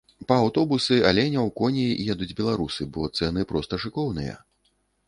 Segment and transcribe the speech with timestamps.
[0.29, 4.35] Па аўтобусы, аленяў, коней едуць беларусы, бо цэны проста шыкоўныя.